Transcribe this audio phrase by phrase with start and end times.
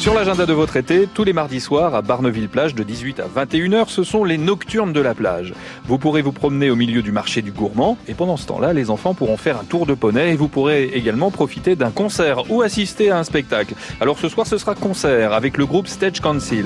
[0.00, 3.90] Sur l'agenda de votre été, tous les mardis soirs à Barneville-Plage de 18 à 21h,
[3.90, 5.52] ce sont les nocturnes de la plage.
[5.84, 8.88] Vous pourrez vous promener au milieu du marché du gourmand et pendant ce temps-là, les
[8.88, 12.62] enfants pourront faire un tour de poney et vous pourrez également profiter d'un concert ou
[12.62, 13.74] assister à un spectacle.
[14.00, 16.64] Alors ce soir, ce sera concert avec le groupe Stage Council.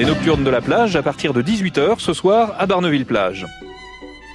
[0.00, 3.44] Les nocturnes de la plage à partir de 18h ce soir à Barneville-Plage.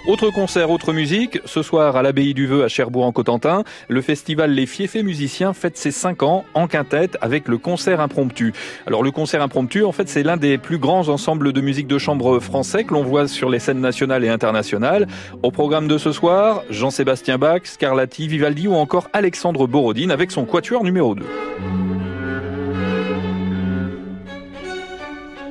[0.07, 4.67] Autre concert, autre musique, ce soir à l'abbaye du Vœu à Cherbourg-en-Cotentin, le festival Les
[4.67, 8.53] Fiefés Musiciens fête ses 5 ans en quintette avec le concert impromptu.
[8.85, 11.97] Alors le concert impromptu, en fait, c'est l'un des plus grands ensembles de musique de
[11.97, 15.07] chambre français que l'on voit sur les scènes nationales et internationales.
[15.41, 20.45] Au programme de ce soir, Jean-Sébastien Bach, Scarlatti, Vivaldi ou encore Alexandre Borodine avec son
[20.45, 21.25] quatuor numéro 2.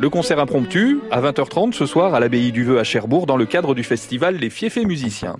[0.04, 3.46] Le concert impromptu, à 20h30 ce soir à l'abbaye du Vœu à Cherbourg dans le
[3.46, 5.36] cadre du festival Les Fiefés Musiciens.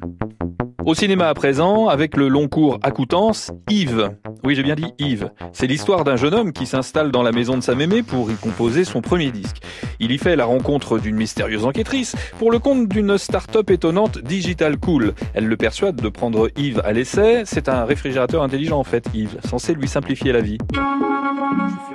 [0.86, 4.16] Au cinéma à présent, avec le long cours à Coutances, Yves.
[4.42, 5.30] Oui, j'ai bien dit Yves.
[5.52, 8.36] C'est l'histoire d'un jeune homme qui s'installe dans la maison de sa mémé pour y
[8.36, 9.58] composer son premier disque.
[10.00, 14.78] Il y fait la rencontre d'une mystérieuse enquêtrice pour le compte d'une start-up étonnante Digital
[14.78, 15.12] Cool.
[15.34, 17.42] Elle le persuade de prendre Yves à l'essai.
[17.44, 20.56] C'est un réfrigérateur intelligent en fait, Yves, censé lui simplifier la vie.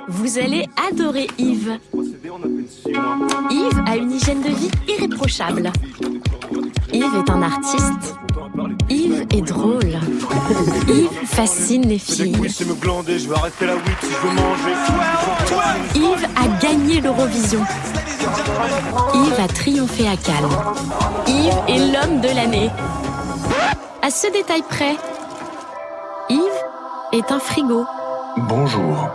[0.06, 1.78] Vous allez adorer Yves.
[3.50, 5.70] Yves a une hygiène de vie irréprochable.
[6.92, 8.16] Yves est un artiste.
[8.88, 9.98] Yves est drôle.
[10.88, 12.36] Yves fascine les filles.
[15.94, 17.60] Yves a gagné l'Eurovision.
[19.14, 20.48] Yves a triomphé à Cannes.
[21.26, 22.70] Yves est l'homme de l'année.
[24.02, 24.96] À ce détail près,
[26.28, 26.40] Yves
[27.12, 27.84] est un frigo.
[28.48, 29.08] Bonjour,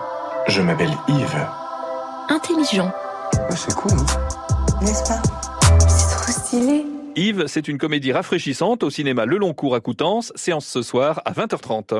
[0.48, 1.48] je m'appelle Yves.
[2.30, 2.92] Intelligent.
[3.56, 4.06] C'est cool, hein
[4.82, 5.22] N'est-ce pas?
[5.88, 6.86] C'est trop stylé.
[7.16, 11.22] Yves, c'est une comédie rafraîchissante au cinéma Le Long Cours à Coutances, séance ce soir
[11.24, 11.94] à 20h30.